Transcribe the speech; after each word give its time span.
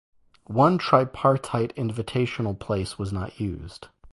One 0.47 0.79
tripartite 0.79 1.75
invitational 1.75 2.57
place 2.57 2.97
was 2.97 3.13
not 3.13 3.39
used. 3.39 3.89